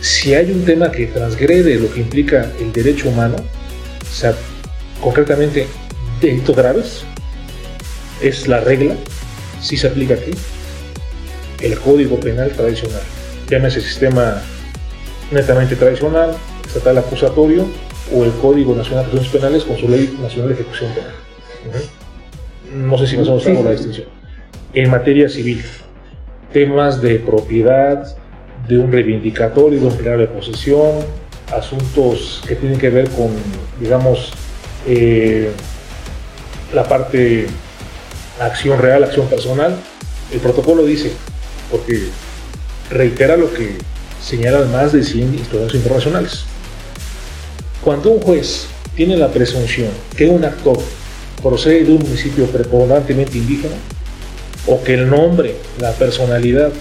Si 0.00 0.34
hay 0.34 0.52
un 0.52 0.64
tema 0.64 0.92
que 0.92 1.06
transgrede 1.06 1.80
lo 1.80 1.92
que 1.92 1.98
implica 1.98 2.52
el 2.60 2.72
derecho 2.72 3.08
humano, 3.08 3.34
o 4.00 4.14
sea, 4.14 4.36
concretamente 5.00 5.66
delitos 6.20 6.54
graves, 6.54 7.02
es 8.22 8.46
la 8.46 8.60
regla, 8.60 8.94
si 9.60 9.76
se 9.76 9.88
aplica 9.88 10.14
aquí, 10.14 10.30
el 11.60 11.76
código 11.76 12.20
penal 12.20 12.52
tradicional. 12.52 13.02
Llámese 13.50 13.80
sistema 13.80 14.40
netamente 15.32 15.74
tradicional, 15.74 16.36
estatal 16.64 16.98
acusatorio 16.98 17.66
o 18.14 18.24
el 18.24 18.30
Código 18.34 18.76
Nacional 18.76 19.06
de 19.06 19.18
Acciones 19.18 19.32
Penales 19.32 19.64
con 19.64 19.76
su 19.76 19.88
Ley 19.88 20.16
Nacional 20.22 20.50
de 20.50 20.54
Ejecución 20.54 20.92
Penal. 20.94 21.82
No 22.72 22.96
sé 22.96 23.08
si 23.08 23.16
nos 23.16 23.26
hemos 23.26 23.44
dado 23.44 23.64
la 23.64 23.72
distinción. 23.72 24.06
En 24.72 24.88
materia 24.88 25.28
civil, 25.28 25.64
temas 26.52 27.00
de 27.00 27.18
propiedad, 27.18 28.16
de 28.68 28.78
un 28.78 28.90
reivindicatorio, 28.90 29.80
de 29.80 29.86
un 29.86 29.96
plan 29.96 30.18
de 30.18 30.26
posesión, 30.26 31.04
asuntos 31.52 32.42
que 32.46 32.56
tienen 32.56 32.78
que 32.78 32.90
ver 32.90 33.08
con, 33.10 33.28
digamos, 33.80 34.32
eh, 34.86 35.50
la 36.74 36.84
parte 36.84 37.46
acción 38.40 38.78
real, 38.78 39.04
acción 39.04 39.28
personal. 39.28 39.76
El 40.32 40.40
protocolo 40.40 40.84
dice, 40.84 41.12
porque 41.70 42.08
reitera 42.90 43.36
lo 43.36 43.52
que 43.52 43.76
señalan 44.22 44.70
más 44.72 44.92
de 44.92 45.02
100 45.02 45.34
instrumentos 45.34 45.74
internacionales. 45.76 46.44
Cuando 47.82 48.10
un 48.10 48.20
juez 48.20 48.66
tiene 48.96 49.16
la 49.16 49.28
presunción 49.28 49.88
que 50.16 50.26
un 50.26 50.44
actor 50.44 50.78
procede 51.42 51.84
de 51.84 51.92
un 51.92 52.02
municipio 52.02 52.46
preponderantemente 52.46 53.38
indígena, 53.38 53.76
o 54.66 54.82
que 54.82 54.94
el 54.94 55.08
nombre, 55.08 55.54
la 55.80 55.92
personalidad, 55.92 56.72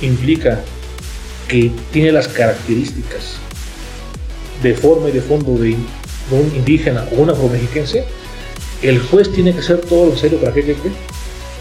implica 0.00 0.60
que 1.48 1.70
tiene 1.92 2.12
las 2.12 2.28
características 2.28 3.36
de 4.62 4.74
forma 4.74 5.08
y 5.08 5.12
de 5.12 5.20
fondo 5.20 5.56
de, 5.58 5.76
un 6.30 6.52
indígena 6.56 7.06
o 7.12 7.22
un 7.22 7.30
afromexiquense, 7.30 8.04
el 8.82 9.00
juez 9.00 9.30
tiene 9.32 9.52
que 9.52 9.58
hacer 9.58 9.80
todo 9.80 10.06
lo 10.06 10.10
necesario 10.10 10.38
para 10.38 10.52
que, 10.52 10.76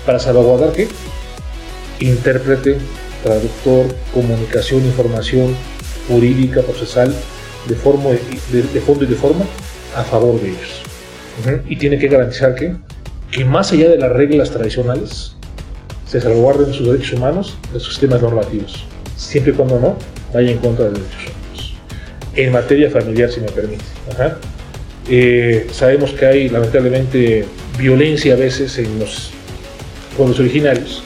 para 0.06 0.20
salvaguardar 0.20 0.72
que 0.72 0.88
intérprete, 2.00 2.78
traductor, 3.24 3.86
comunicación, 4.14 4.86
información 4.86 5.56
jurídica, 6.08 6.62
procesal, 6.62 7.14
de, 7.68 7.76
forma, 7.76 8.12
de 8.12 8.82
fondo 8.82 9.04
y 9.04 9.08
de 9.08 9.16
forma 9.16 9.46
a 9.96 10.04
favor 10.04 10.40
de 10.42 10.50
ellos. 10.50 10.82
Y 11.68 11.76
tiene 11.76 11.98
que 11.98 12.08
garantizar 12.08 12.56
que, 12.56 12.76
que 13.32 13.46
más 13.46 13.72
allá 13.72 13.90
de 13.90 13.98
las 13.98 14.12
reglas 14.12 14.52
tradicionales, 14.52 15.36
se 16.12 16.20
salvaguarden 16.20 16.74
sus 16.74 16.88
derechos 16.88 17.14
humanos 17.14 17.58
de 17.72 17.80
sus 17.80 17.94
sistemas 17.94 18.22
normativos, 18.22 18.86
siempre 19.16 19.54
y 19.54 19.56
cuando 19.56 19.80
no 19.80 19.96
vaya 20.34 20.52
en 20.52 20.58
contra 20.58 20.86
de 20.86 20.92
los 20.92 21.00
derechos 21.00 21.32
humanos. 21.32 21.76
En 22.36 22.52
materia 22.52 22.90
familiar, 22.90 23.32
si 23.32 23.40
me 23.40 23.48
permite. 23.48 23.86
Eh, 25.10 25.68
sabemos 25.72 26.12
que 26.12 26.26
hay 26.26 26.50
lamentablemente 26.50 27.46
violencia 27.80 28.34
a 28.34 28.38
veces 28.38 28.78
en 28.78 29.00
los 29.00 29.32
pueblos 30.18 30.38
originarios 30.42 31.02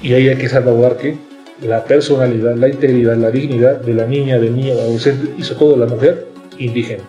y 0.00 0.14
ahí 0.14 0.28
hay 0.28 0.36
que 0.36 0.48
salvaguardar 0.48 0.98
que 0.98 1.16
la 1.62 1.82
personalidad, 1.82 2.54
la 2.54 2.68
integridad, 2.68 3.16
la 3.16 3.32
dignidad 3.32 3.80
de 3.80 3.94
la 3.94 4.06
niña, 4.06 4.38
del 4.38 4.54
niño, 4.54 4.76
del 4.76 4.84
adolescente 4.84 5.34
y 5.36 5.42
sobre 5.42 5.58
todo 5.58 5.72
de 5.72 5.78
la 5.78 5.86
mujer 5.86 6.28
indígena. 6.56 7.02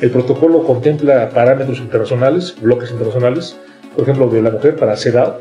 El 0.00 0.10
protocolo 0.10 0.64
contempla 0.64 1.28
parámetros 1.28 1.80
internacionales, 1.80 2.54
bloques 2.58 2.90
internacionales, 2.90 3.56
por 3.94 4.04
ejemplo, 4.04 4.28
de 4.28 4.40
la 4.40 4.50
mujer 4.50 4.74
para 4.76 4.96
sedad, 4.96 5.36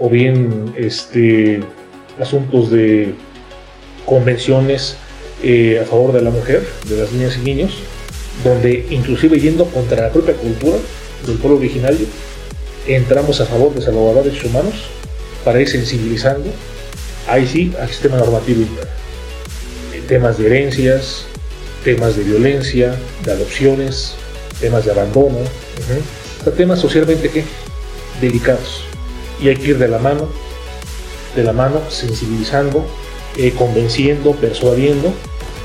o 0.00 0.08
bien 0.08 0.74
este, 0.76 1.60
asuntos 2.18 2.70
de 2.70 3.14
convenciones 4.06 4.96
eh, 5.42 5.80
a 5.82 5.84
favor 5.84 6.12
de 6.12 6.22
la 6.22 6.30
mujer, 6.30 6.66
de 6.88 6.96
las 6.96 7.12
niñas 7.12 7.36
y 7.36 7.40
niños, 7.44 7.72
donde 8.42 8.86
inclusive 8.90 9.38
yendo 9.38 9.66
contra 9.66 10.02
la 10.02 10.10
propia 10.10 10.34
cultura 10.34 10.78
del 11.26 11.36
pueblo 11.36 11.58
originario, 11.58 12.06
entramos 12.86 13.40
a 13.40 13.46
favor 13.46 13.74
de 13.74 13.82
salvaguardar 13.82 14.24
derechos 14.24 14.46
humanos 14.46 14.74
para 15.44 15.60
ir 15.60 15.68
sensibilizando, 15.68 16.50
ahí 17.28 17.46
sí, 17.46 17.72
al 17.78 17.88
sistema 17.88 18.16
normativo 18.16 18.62
interno. 18.62 18.90
Temas 20.08 20.38
de 20.38 20.46
herencias, 20.46 21.26
temas 21.84 22.16
de 22.16 22.24
violencia, 22.24 22.96
de 23.24 23.32
adopciones, 23.32 24.14
temas 24.60 24.84
de 24.84 24.90
abandono, 24.90 25.38
temas 26.56 26.80
socialmente 26.80 27.30
¿qué? 27.30 27.44
delicados. 28.20 28.89
Y 29.40 29.48
hay 29.48 29.56
que 29.56 29.68
ir 29.70 29.78
de 29.78 29.88
la 29.88 29.98
mano, 29.98 30.28
de 31.34 31.42
la 31.42 31.52
mano, 31.52 31.80
sensibilizando, 31.88 32.84
eh, 33.36 33.52
convenciendo, 33.56 34.32
persuadiendo 34.32 35.12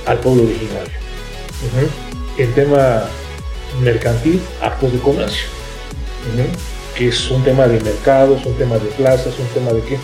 al 0.05 0.19
pueblo 0.19 0.43
originario. 0.43 0.93
El 2.37 2.53
tema 2.53 3.03
mercantil, 3.81 4.41
actos 4.61 4.93
de 4.93 4.99
comercio, 4.99 5.47
que 6.95 7.09
es 7.09 7.29
un 7.29 7.43
tema 7.43 7.67
de 7.67 7.79
mercados, 7.81 8.45
un 8.45 8.53
tema 8.55 8.75
de 8.75 8.87
plazas, 8.91 9.33
un 9.39 9.47
tema 9.47 9.73
de 9.73 9.81
qué? 9.81 9.97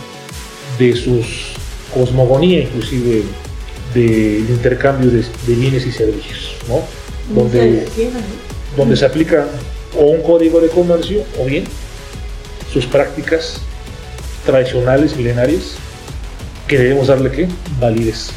De 0.78 0.96
sus 0.96 1.54
cosmogonía 1.94 2.62
inclusive 2.62 3.24
del 3.94 4.50
intercambio 4.50 5.12
de, 5.12 5.24
bienes 5.56 5.86
y 5.86 5.92
servicios, 5.92 6.56
¿no? 6.68 6.82
Donde, 7.34 7.88
donde 8.78 8.96
se 8.96 9.06
aplica 9.06 9.46
o 9.98 10.04
un 10.04 10.22
código 10.22 10.62
de 10.62 10.70
comercio 10.70 11.24
o 11.40 11.46
bien 11.46 11.66
sus 12.72 12.86
prácticas 12.86 13.62
tradicionales, 14.46 15.16
milenarias, 15.16 15.78
que 16.68 16.78
debemos 16.78 17.08
darle 17.08 17.32
¿qué? 17.32 17.48
validez. 17.80 18.32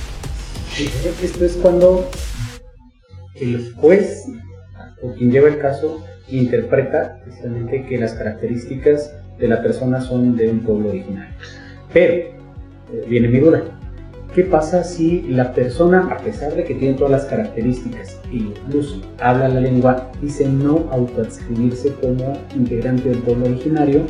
Esto 1.22 1.44
es 1.44 1.52
cuando 1.52 2.10
el 3.36 3.72
juez 3.74 4.24
o 5.02 5.12
quien 5.14 5.30
lleva 5.30 5.48
el 5.48 5.58
caso 5.58 6.04
interpreta 6.28 7.20
precisamente 7.24 7.86
que 7.86 7.98
las 7.98 8.14
características 8.14 9.12
de 9.38 9.48
la 9.48 9.62
persona 9.62 10.00
son 10.00 10.36
de 10.36 10.48
un 10.48 10.60
pueblo 10.60 10.88
originario. 10.88 11.34
Pero, 11.92 12.14
eh, 12.14 12.34
viene 13.06 13.28
mi 13.28 13.38
duda, 13.38 13.62
¿Qué 14.34 14.42
pasa 14.42 14.82
si 14.82 15.22
la 15.28 15.52
persona, 15.52 16.08
a 16.10 16.16
pesar 16.18 16.56
de 16.56 16.64
que 16.64 16.74
tiene 16.74 16.94
todas 16.94 17.12
las 17.12 17.24
características 17.26 18.18
e 18.32 18.38
incluso 18.38 19.00
habla 19.20 19.48
la 19.48 19.60
lengua, 19.60 20.10
dice 20.20 20.48
no 20.48 20.88
autoadscribirse 20.90 21.92
como 22.00 22.32
integrante 22.56 23.10
del 23.10 23.18
pueblo 23.18 23.46
originario? 23.46 24.02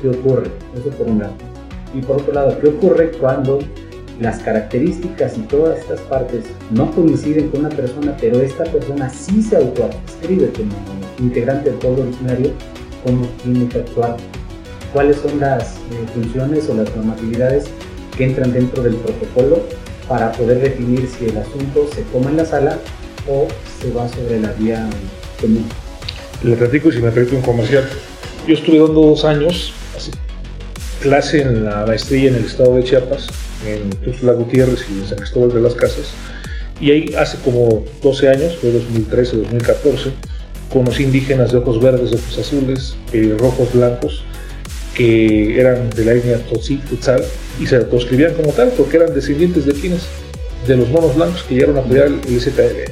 ¿Qué 0.00 0.08
ocurre? 0.08 0.50
Eso 0.74 0.88
por 0.96 1.08
un 1.08 1.18
lado. 1.18 1.34
Y 1.94 2.00
por 2.00 2.22
otro 2.22 2.32
lado, 2.32 2.58
¿qué 2.58 2.68
ocurre 2.68 3.10
cuando 3.20 3.58
las 4.18 4.38
características 4.38 5.36
y 5.36 5.42
todas 5.42 5.78
estas 5.80 6.00
partes 6.00 6.46
no 6.70 6.90
coinciden 6.92 7.50
con 7.50 7.60
una 7.60 7.68
persona, 7.68 8.16
pero 8.18 8.40
esta 8.40 8.64
persona 8.64 9.10
sí 9.10 9.42
se 9.42 9.58
autoadscribe 9.58 10.52
como 10.52 10.72
integrante 11.18 11.68
del 11.68 11.78
pueblo 11.80 12.04
originario? 12.04 12.52
¿Cómo 13.04 13.26
tiene 13.42 13.68
que 13.68 13.80
actuar? 13.80 14.16
¿Cuáles 14.94 15.18
son 15.18 15.38
las 15.38 15.76
eh, 15.76 16.06
funciones 16.14 16.66
o 16.70 16.74
las 16.74 16.96
normatividades 16.96 17.70
entran 18.24 18.52
dentro 18.52 18.82
del 18.82 18.96
protocolo 18.96 19.64
para 20.08 20.32
poder 20.32 20.60
definir 20.60 21.08
si 21.08 21.26
el 21.26 21.38
asunto 21.38 21.88
se 21.94 22.02
toma 22.02 22.30
en 22.30 22.38
la 22.38 22.44
sala 22.44 22.78
o 23.28 23.46
se 23.80 23.90
va 23.92 24.08
sobre 24.08 24.40
la 24.40 24.52
vía 24.52 24.88
común. 25.40 25.64
Le 26.42 26.56
platico 26.56 26.90
si 26.90 26.98
me 26.98 27.10
permite 27.10 27.36
un 27.36 27.42
comercial. 27.42 27.84
Yo 28.46 28.54
estuve 28.54 28.78
dando 28.78 29.02
dos 29.02 29.24
años, 29.24 29.72
así, 29.96 30.10
clase 31.00 31.42
en 31.42 31.64
la 31.64 31.84
maestría 31.86 32.30
en 32.30 32.36
el 32.36 32.44
estado 32.46 32.76
de 32.76 32.84
Chiapas, 32.84 33.28
en 33.66 33.90
Tuxtla 33.90 34.32
Gutiérrez 34.32 34.84
y 34.90 35.00
en 35.00 35.06
San 35.06 35.18
Cristóbal 35.18 35.52
de 35.52 35.60
las 35.60 35.74
Casas. 35.74 36.12
Y 36.80 36.90
ahí 36.90 37.14
hace 37.18 37.36
como 37.44 37.84
12 38.02 38.28
años, 38.28 38.56
fue 38.56 38.72
2013, 38.72 39.36
2014, 39.36 40.10
conocí 40.72 41.02
indígenas 41.02 41.52
de 41.52 41.58
ojos 41.58 41.80
verdes, 41.80 42.10
de 42.10 42.16
ojos 42.16 42.38
azules, 42.38 42.96
eh, 43.12 43.36
rojos, 43.38 43.72
blancos, 43.74 44.24
que 44.94 45.60
eran 45.60 45.90
de 45.90 46.04
la 46.04 46.12
etnia 46.12 46.38
Tutzal, 46.88 47.22
y 47.58 47.66
se 47.66 47.76
autoescribían 47.76 48.34
como 48.34 48.52
tal, 48.52 48.70
porque 48.76 48.98
eran 48.98 49.14
descendientes 49.14 49.66
de 49.66 49.72
quienes, 49.72 50.02
de 50.66 50.76
los 50.76 50.88
monos 50.88 51.16
blancos 51.16 51.42
que 51.42 51.54
llegaron 51.54 51.76
a 51.78 51.80
apoyar 51.80 52.06
el 52.06 52.40
ZL. 52.40 52.90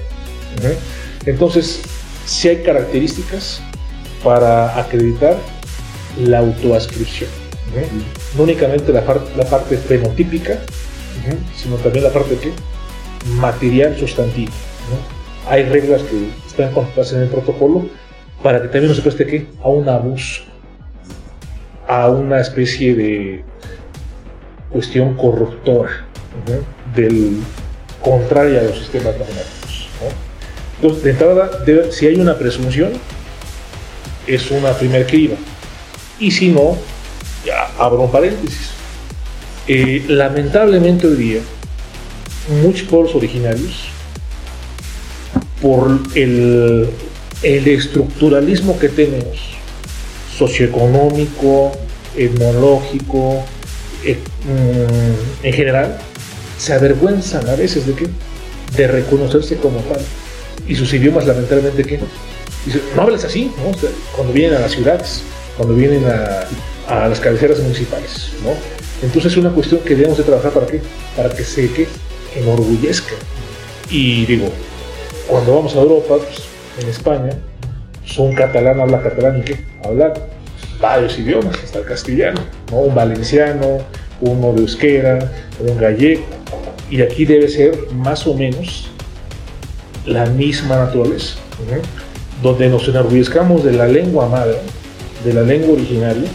Entonces, 1.26 1.80
si 2.26 2.48
hay 2.48 2.62
características 2.62 3.60
para 4.22 4.78
acreditar 4.78 5.36
la 6.18 6.38
autoascripción. 6.38 7.30
No 8.36 8.44
únicamente 8.44 8.92
la, 8.92 9.02
la 9.36 9.44
parte 9.44 9.76
fenotípica, 9.76 10.58
sino 11.56 11.76
también 11.76 12.04
la 12.04 12.12
parte 12.12 12.36
¿qué? 12.40 12.52
material 13.32 13.96
sustantiva. 13.98 14.52
Hay 15.48 15.64
reglas 15.64 16.02
que 16.02 16.28
están 16.46 16.72
contempladas 16.72 17.12
en 17.12 17.22
el 17.22 17.28
protocolo 17.28 17.88
para 18.42 18.62
que 18.62 18.68
también 18.68 18.88
no 18.88 18.94
se 18.94 19.02
preste 19.02 19.26
¿qué? 19.26 19.46
a 19.62 19.68
un 19.68 19.88
abuso, 19.88 20.42
a 21.86 22.08
una 22.08 22.40
especie 22.40 22.94
de 22.94 23.44
cuestión 24.70 25.14
corruptora 25.14 26.06
del 26.94 27.38
contrario 28.02 28.60
a 28.60 28.62
los 28.64 28.78
sistemas 28.78 29.14
magnéticos. 29.18 29.88
Entonces, 30.76 31.04
de 31.04 31.10
entrada, 31.10 31.50
si 31.90 32.06
hay 32.06 32.16
una 32.16 32.38
presunción, 32.38 32.92
es 34.26 34.50
una 34.50 34.72
primera 34.72 35.06
criba. 35.06 35.36
Y 36.20 36.30
si 36.30 36.48
no, 36.48 36.76
ya 37.44 37.70
abro 37.78 38.02
un 38.02 38.10
paréntesis. 38.10 38.70
Eh, 39.66 40.04
lamentablemente 40.08 41.06
hoy 41.06 41.16
día, 41.16 41.40
muchos 42.62 42.88
pueblos 42.88 43.14
originarios, 43.14 43.88
por 45.60 46.00
el, 46.14 46.88
el 47.42 47.68
estructuralismo 47.68 48.78
que 48.78 48.88
tenemos, 48.88 49.38
socioeconómico, 50.36 51.72
etnológico, 52.16 53.44
eh, 54.04 54.18
mm, 54.44 55.46
en 55.46 55.52
general, 55.52 55.98
se 56.58 56.72
avergüenzan 56.72 57.48
a 57.48 57.54
veces 57.54 57.86
de 57.86 57.94
qué? 57.94 58.06
De 58.76 58.86
reconocerse 58.86 59.56
como 59.56 59.80
tal. 59.80 60.00
Y 60.66 60.74
sus 60.74 60.92
idiomas, 60.92 61.26
lamentablemente, 61.26 61.84
¿qué? 61.84 62.00
Dicen, 62.64 62.82
no 62.94 63.02
hables 63.02 63.24
así, 63.24 63.52
¿no? 63.64 63.72
cuando 64.14 64.32
vienen 64.32 64.56
a 64.56 64.60
las 64.60 64.72
ciudades, 64.72 65.22
cuando 65.56 65.74
vienen 65.74 66.04
a, 66.04 67.08
las 67.08 67.20
cabeceras 67.20 67.60
municipales, 67.60 68.32
¿no? 68.42 68.50
Entonces 69.02 69.32
es 69.32 69.38
una 69.38 69.50
cuestión 69.50 69.80
que 69.82 69.94
debemos 69.94 70.16
de 70.16 70.24
trabajar 70.24 70.52
para 70.52 70.66
qué? 70.66 70.80
Para 71.16 71.28
que 71.28 71.44
se 71.44 71.70
que 71.70 71.86
enorgullezca. 72.34 73.14
Y 73.90 74.24
digo, 74.24 74.50
cuando 75.26 75.54
vamos 75.54 75.76
a 75.76 75.80
Europa, 75.80 76.16
pues, 76.16 76.42
en 76.82 76.88
España, 76.88 77.38
son 78.04 78.34
catalán 78.34 78.80
habla 78.80 79.02
catalán 79.02 79.38
y 79.38 79.42
qué? 79.42 79.64
Habla 79.84 80.14
varios 80.80 81.18
idiomas, 81.18 81.56
hasta 81.62 81.80
el 81.80 81.84
castellano, 81.84 82.40
Un 82.70 82.94
valenciano, 82.94 83.78
uno 84.20 84.52
de 84.52 84.60
euskera, 84.60 85.32
un 85.60 85.78
gallego. 85.78 86.22
Y 86.90 87.02
aquí 87.02 87.24
debe 87.24 87.48
ser 87.48 87.92
más 87.92 88.26
o 88.26 88.34
menos 88.34 88.88
la 90.06 90.26
misma 90.26 90.76
naturaleza, 90.76 91.36
donde 92.42 92.68
nos 92.68 92.88
enorgullezcamos 92.88 93.62
de 93.62 93.72
la 93.72 93.86
lengua 93.86 94.28
madre, 94.28 94.56
de 95.24 95.34
la 95.34 95.42
lengua 95.42 95.74
originaria, 95.74 96.28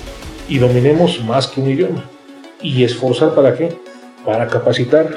y 0.47 0.59
dominemos 0.59 1.23
más 1.23 1.47
que 1.47 1.61
un 1.61 1.69
idioma. 1.69 2.03
¿Y 2.61 2.83
esforzar 2.83 3.33
para 3.33 3.55
qué? 3.55 3.75
Para 4.25 4.47
capacitar 4.47 5.07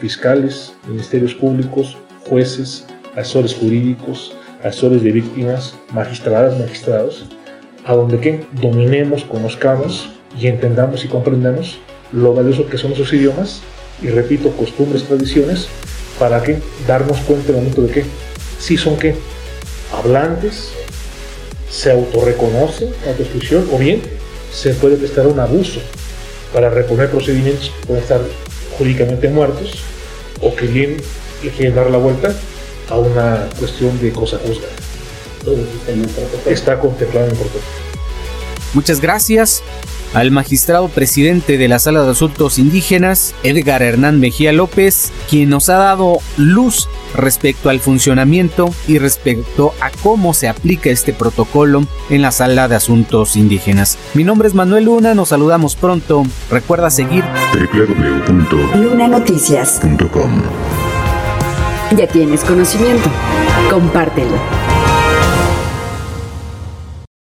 fiscales, 0.00 0.74
ministerios 0.86 1.34
públicos, 1.34 1.96
jueces, 2.28 2.86
asesores 3.14 3.54
jurídicos, 3.54 4.34
asesores 4.62 5.02
de 5.02 5.12
víctimas, 5.12 5.74
magistradas, 5.92 6.58
magistrados, 6.58 7.24
a 7.84 7.94
donde 7.94 8.18
que 8.18 8.44
dominemos, 8.60 9.24
conozcamos 9.24 10.10
y 10.38 10.46
entendamos 10.46 11.04
y 11.04 11.08
comprendamos 11.08 11.78
lo 12.12 12.34
valioso 12.34 12.68
que 12.68 12.78
son 12.78 12.92
esos 12.92 13.12
idiomas 13.12 13.60
y 14.02 14.08
repito, 14.08 14.50
costumbres, 14.50 15.04
tradiciones, 15.04 15.68
para 16.18 16.42
que 16.42 16.58
darnos 16.86 17.18
cuenta 17.20 17.50
en 17.50 17.56
el 17.56 17.62
momento 17.62 17.82
de 17.82 17.90
que 17.90 18.04
si 18.58 18.76
son 18.76 18.96
que 18.96 19.16
hablantes, 19.92 20.72
se 21.70 21.92
autorreconoce 21.92 22.90
la 23.04 23.12
descripción 23.14 23.68
o 23.72 23.78
bien 23.78 24.00
se 24.52 24.74
puede 24.74 24.96
prestar 24.96 25.26
un 25.26 25.40
abuso 25.40 25.80
para 26.52 26.70
reponer 26.70 27.10
procedimientos 27.10 27.70
que 27.70 27.86
pueden 27.86 28.02
estar 28.02 28.20
jurídicamente 28.78 29.28
muertos 29.28 29.82
o 30.40 30.54
que 30.54 30.66
bien 30.66 30.96
le 31.42 31.50
quieren 31.50 31.74
dar 31.74 31.90
la 31.90 31.98
vuelta 31.98 32.34
a 32.88 32.98
una 32.98 33.48
cuestión 33.58 33.98
de 34.00 34.12
cosa 34.12 34.38
justa. 34.46 34.66
Está 36.46 36.78
contemplado 36.78 37.26
en 37.26 37.32
el 37.32 37.38
protocolo. 37.38 37.64
Muchas 38.74 39.00
gracias 39.00 39.62
al 40.16 40.30
magistrado 40.30 40.88
presidente 40.88 41.58
de 41.58 41.68
la 41.68 41.78
Sala 41.78 42.02
de 42.02 42.10
Asuntos 42.10 42.58
Indígenas, 42.58 43.34
Edgar 43.42 43.82
Hernán 43.82 44.18
Mejía 44.18 44.50
López, 44.50 45.12
quien 45.28 45.50
nos 45.50 45.68
ha 45.68 45.76
dado 45.76 46.20
luz 46.38 46.88
respecto 47.14 47.68
al 47.68 47.80
funcionamiento 47.80 48.70
y 48.88 48.98
respecto 48.98 49.74
a 49.82 49.90
cómo 50.02 50.32
se 50.32 50.48
aplica 50.48 50.88
este 50.88 51.12
protocolo 51.12 51.86
en 52.08 52.22
la 52.22 52.32
Sala 52.32 52.66
de 52.66 52.76
Asuntos 52.76 53.36
Indígenas. 53.36 53.98
Mi 54.14 54.24
nombre 54.24 54.48
es 54.48 54.54
Manuel 54.54 54.86
Luna, 54.86 55.14
nos 55.14 55.28
saludamos 55.28 55.76
pronto. 55.76 56.22
Recuerda 56.50 56.88
seguir 56.88 57.22
www.lunanoticias.com. 57.52 60.42
Ya 61.94 62.06
tienes 62.06 62.42
conocimiento, 62.42 63.10
compártelo. 63.70 64.65